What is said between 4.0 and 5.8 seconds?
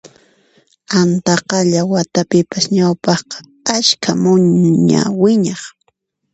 muña wiñaq